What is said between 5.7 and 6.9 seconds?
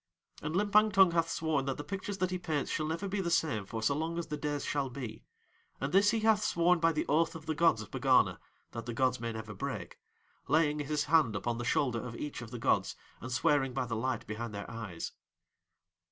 and this he hath sworn